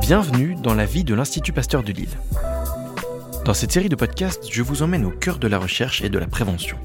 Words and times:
Bienvenue 0.00 0.56
dans 0.62 0.74
la 0.74 0.86
vie 0.86 1.02
de 1.02 1.14
l'Institut 1.14 1.52
Pasteur 1.52 1.82
de 1.82 1.92
Lille. 1.92 2.16
Dans 3.44 3.54
cette 3.54 3.72
série 3.72 3.88
de 3.88 3.96
podcasts, 3.96 4.48
je 4.50 4.62
vous 4.62 4.82
emmène 4.82 5.04
au 5.04 5.10
cœur 5.10 5.38
de 5.38 5.48
la 5.48 5.58
recherche 5.58 6.02
et 6.02 6.08
de 6.08 6.18
la 6.18 6.26
prévention. 6.26 6.76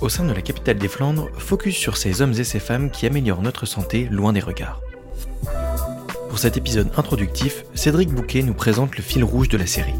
Au 0.00 0.08
sein 0.08 0.24
de 0.24 0.32
la 0.32 0.42
capitale 0.42 0.78
des 0.78 0.88
Flandres, 0.88 1.28
focus 1.38 1.76
sur 1.76 1.96
ces 1.96 2.22
hommes 2.22 2.32
et 2.32 2.44
ces 2.44 2.60
femmes 2.60 2.90
qui 2.90 3.06
améliorent 3.06 3.42
notre 3.42 3.66
santé 3.66 4.08
loin 4.10 4.32
des 4.32 4.40
regards. 4.40 4.80
Pour 6.28 6.38
cet 6.38 6.56
épisode 6.56 6.90
introductif, 6.96 7.64
Cédric 7.74 8.10
Bouquet 8.10 8.42
nous 8.42 8.54
présente 8.54 8.96
le 8.96 9.02
fil 9.02 9.24
rouge 9.24 9.48
de 9.48 9.58
la 9.58 9.66
série. 9.66 9.94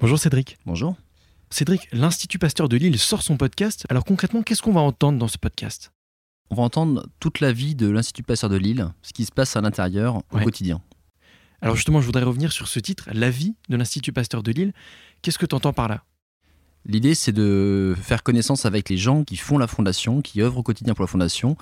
Bonjour 0.00 0.18
Cédric. 0.18 0.58
Bonjour. 0.66 0.94
Cédric, 1.48 1.88
l'Institut 1.92 2.38
Pasteur 2.38 2.68
de 2.68 2.76
Lille 2.76 2.98
sort 2.98 3.22
son 3.22 3.38
podcast. 3.38 3.86
Alors 3.88 4.04
concrètement, 4.04 4.42
qu'est-ce 4.42 4.60
qu'on 4.60 4.72
va 4.72 4.82
entendre 4.82 5.18
dans 5.18 5.28
ce 5.28 5.38
podcast? 5.38 5.93
On 6.54 6.58
va 6.58 6.62
entendre 6.62 7.08
toute 7.18 7.40
la 7.40 7.50
vie 7.50 7.74
de 7.74 7.88
l'Institut 7.88 8.22
Pasteur 8.22 8.48
de 8.48 8.54
Lille, 8.54 8.86
ce 9.02 9.12
qui 9.12 9.24
se 9.24 9.32
passe 9.32 9.56
à 9.56 9.60
l'intérieur 9.60 10.22
au 10.30 10.36
Ouais. 10.36 10.44
quotidien. 10.44 10.80
Alors 11.60 11.74
justement, 11.74 12.00
je 12.00 12.06
voudrais 12.06 12.22
revenir 12.22 12.52
sur 12.52 12.68
ce 12.68 12.78
titre, 12.78 13.08
La 13.12 13.28
vie 13.28 13.56
de 13.68 13.76
l'Institut 13.76 14.12
Pasteur 14.12 14.44
de 14.44 14.52
Lille. 14.52 14.72
Qu'est-ce 15.20 15.36
que 15.36 15.46
tu 15.46 15.54
entends 15.56 15.72
par 15.72 15.88
là? 15.88 16.04
L'idée, 16.86 17.16
c'est 17.16 17.32
de 17.32 17.96
faire 18.00 18.22
connaissance 18.22 18.66
avec 18.66 18.88
les 18.88 18.96
gens 18.96 19.24
qui 19.24 19.36
font 19.36 19.58
la 19.58 19.66
fondation, 19.66 20.22
qui 20.22 20.42
œuvrent 20.42 20.58
au 20.58 20.62
quotidien 20.62 20.94
pour 20.94 21.02
la 21.02 21.08
fondation, 21.08 21.56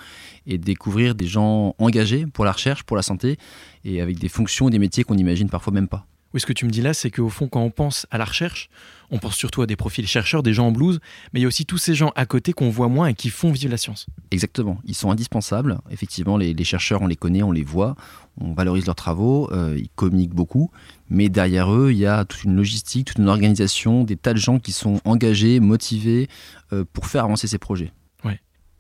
et 0.45 0.59
découvrir 0.59 1.15
des 1.15 1.27
gens 1.27 1.75
engagés 1.79 2.27
pour 2.27 2.45
la 2.45 2.53
recherche, 2.53 2.83
pour 2.83 2.99
la 2.99 3.03
santé, 3.03 3.39
et 3.85 4.03
avec 4.03 4.19
des 4.19 4.29
fonctions 4.29 4.69
et 4.69 4.71
des 4.73 4.79
métiers 4.79 5.05
qu'on 5.05 5.15
n'imagine 5.15 5.49
parfois 5.49 5.73
même 5.73 5.89
pas. 5.89 6.07
Oui, 6.35 6.41
ce 6.41 6.47
que 6.47 6.53
tu 6.53 6.65
me 6.65 6.71
dis 6.71 6.81
là, 6.81 6.95
c'est 6.95 7.11
qu'au 7.11 7.29
fond, 7.29 7.49
quand 7.49 7.61
on 7.61 7.71
pense 7.71 8.07
à 8.11 8.19
la 8.19 8.25
recherche, 8.25 8.71
on 9.11 9.19
pense 9.19 9.37
surtout 9.37 9.61
à 9.61 9.67
des 9.67 9.77
profils 9.77 10.07
chercheurs, 10.07 10.43
des 10.43 10.55
gens 10.55 10.69
en 10.69 10.73
blouse, 10.73 10.99
mais 11.33 11.41
il 11.41 11.43
y 11.43 11.45
a 11.45 11.49
aussi 11.49 11.67
tous 11.67 11.77
ces 11.77 11.95
gens 11.95 12.11
à 12.17 12.25
côté 12.25 12.55
qu'on 12.55 12.71
voit 12.71 12.89
moins 12.89 13.09
et 13.09 13.15
qui 13.15 13.29
font 13.29 13.53
vivre 13.53 13.71
la 13.71 13.77
science. 13.77 14.07
Exactement, 14.31 14.81
ils 14.87 14.95
sont 14.95 15.11
indispensables. 15.11 15.79
Effectivement, 15.91 16.39
les, 16.39 16.55
les 16.55 16.65
chercheurs, 16.65 17.03
on 17.03 17.07
les 17.07 17.17
connaît, 17.17 17.43
on 17.43 17.53
les 17.53 17.65
voit, 17.65 17.95
on 18.41 18.55
valorise 18.55 18.87
leurs 18.87 18.95
travaux, 18.95 19.51
euh, 19.53 19.77
ils 19.79 19.91
communiquent 19.91 20.35
beaucoup, 20.35 20.71
mais 21.11 21.29
derrière 21.29 21.71
eux, 21.71 21.93
il 21.93 21.99
y 21.99 22.07
a 22.07 22.25
toute 22.25 22.45
une 22.45 22.57
logistique, 22.57 23.09
toute 23.09 23.19
une 23.19 23.29
organisation, 23.29 24.05
des 24.05 24.17
tas 24.17 24.33
de 24.33 24.39
gens 24.39 24.59
qui 24.59 24.73
sont 24.73 25.01
engagés, 25.05 25.61
motivés 25.61 26.29
euh, 26.73 26.85
pour 26.91 27.07
faire 27.07 27.25
avancer 27.25 27.47
ces 27.47 27.59
projets. 27.59 27.93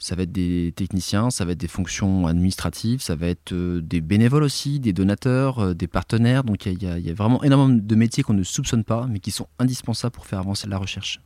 Ça 0.02 0.16
va 0.16 0.24
être 0.24 0.32
des 0.32 0.72
techniciens, 0.74 1.30
ça 1.30 1.44
va 1.44 1.52
être 1.52 1.58
des 1.60 1.68
fonctions 1.68 2.26
administratives, 2.26 3.00
ça 3.00 3.14
va 3.14 3.28
être 3.28 3.52
euh, 3.52 3.80
des 3.80 4.00
bénévoles 4.00 4.42
aussi, 4.42 4.80
des 4.80 4.92
donateurs, 4.92 5.60
euh, 5.60 5.74
des 5.74 5.86
partenaires. 5.86 6.42
Donc 6.44 6.66
il 6.66 6.82
y, 6.82 6.86
a- 6.88 6.98
y 6.98 7.04
y 7.08 7.12
vraiment 7.12 7.42
énormément 7.44 7.78
de 7.80 7.94
métiers 7.94 8.22
qu'on 8.24 8.34
ne 8.34 8.42
soupçonne 8.42 8.82
pas, 8.84 9.06
mais 9.06 9.20
qui 9.20 9.30
sont 9.30 9.46
indispensables 9.60 10.12
pour 10.12 10.26
faire 10.26 10.40
avancer 10.40 10.66
la 10.68 10.76
recherche. 10.78 11.20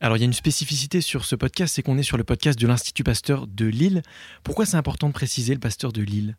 Alors 0.00 0.16
il 0.16 0.20
y 0.20 0.22
a 0.22 0.26
une 0.26 0.32
spécificité 0.32 1.00
sur 1.00 1.24
ce 1.24 1.36
podcast, 1.36 1.74
c'est 1.76 1.82
qu'on 1.82 1.96
est 1.98 2.02
sur 2.02 2.16
le 2.16 2.24
podcast 2.24 2.58
de 2.58 2.66
l'Institut 2.66 3.04
Pasteur 3.04 3.46
de 3.46 3.66
Lille. 3.66 4.02
Pourquoi 4.44 4.66
c'est 4.66 4.76
important 4.76 5.08
de 5.08 5.12
préciser 5.12 5.54
le 5.54 5.60
Pasteur 5.60 5.92
de 5.92 6.02
Lille? 6.02 6.36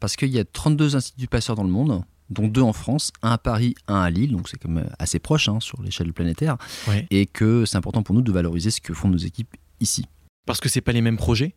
Parce 0.00 0.14
qu'il 0.16 0.28
y 0.30 0.38
a 0.38 0.44
32 0.44 0.94
instituts 0.96 1.26
passeurs 1.26 1.56
dans 1.56 1.64
le 1.64 1.70
monde, 1.70 2.02
dont 2.30 2.46
deux 2.46 2.60
en 2.62 2.72
France, 2.72 3.10
un 3.22 3.32
à 3.32 3.38
Paris, 3.38 3.74
un 3.88 3.96
à 4.02 4.10
Lille, 4.10 4.30
donc 4.32 4.48
c'est 4.48 4.56
quand 4.58 4.68
même 4.68 4.88
assez 5.00 5.18
proche 5.18 5.48
hein, 5.48 5.58
sur 5.60 5.82
l'échelle 5.82 6.12
planétaire, 6.12 6.56
Ouais. 6.86 7.06
et 7.10 7.26
que 7.26 7.64
c'est 7.64 7.76
important 7.76 8.02
pour 8.04 8.14
nous 8.14 8.22
de 8.22 8.30
valoriser 8.30 8.70
ce 8.70 8.80
que 8.80 8.94
font 8.94 9.08
nos 9.08 9.16
équipes 9.16 9.56
ici. 9.80 10.04
Parce 10.48 10.60
que 10.60 10.70
c'est 10.70 10.80
pas 10.80 10.92
les 10.92 11.02
mêmes 11.02 11.18
projets? 11.18 11.54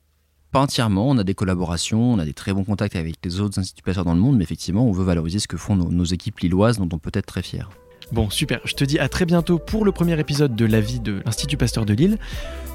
Pas 0.52 0.59
entièrement, 0.59 1.09
on 1.09 1.17
a 1.17 1.23
des 1.23 1.34
collaborations, 1.34 2.11
on 2.11 2.20
a 2.20 2.25
des 2.25 2.34
très 2.34 2.52
bons 2.52 2.66
contacts 2.66 2.98
avec 2.98 3.16
les 3.23 3.39
autres 3.39 3.58
instituts 3.58 3.83
passeurs 3.83 4.03
dans 4.03 4.14
le 4.14 4.20
monde, 4.20 4.36
mais 4.36 4.44
effectivement, 4.44 4.86
on 4.86 4.92
veut 4.92 5.06
valoriser 5.06 5.39
ce 5.39 5.48
que 5.48 5.56
font 5.56 5.78
nos, 5.78 5.89
nos 5.89 6.03
équipes 6.03 6.38
lilloises, 6.42 6.78
dont 6.78 6.89
on 6.92 7.00
peut 7.00 7.11
être 7.14 7.25
très 7.25 7.42
fiers. 7.42 7.64
Bon, 8.11 8.30
super. 8.30 8.59
Je 8.66 8.73
te 8.73 8.83
dis 8.83 9.00
à 9.00 9.08
très 9.08 9.25
bientôt 9.25 9.59
pour 9.59 9.86
le 9.86 9.94
premier 9.94 10.20
épisode 10.20 10.58
de 10.58 10.66
La 10.66 10.81
vie 10.81 11.00
de 11.00 11.22
l'Institut 11.25 11.56
Pasteur 11.56 11.86
de 11.86 11.94
Lille. 11.94 12.17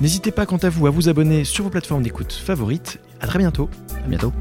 N'hésitez 0.01 0.31
pas, 0.31 0.47
quant 0.47 0.57
à 0.57 0.71
vous, 0.71 0.87
à 0.87 0.91
vous 0.91 1.11
abonner 1.11 1.45
sur 1.45 1.65
vos 1.65 1.71
plateformes 1.71 2.03
d'écoute 2.03 2.33
favorites. 2.33 2.99
À 3.21 3.27
très 3.27 3.39
bientôt. 3.39 3.69
À 4.03 4.09
bientôt. 4.09 4.33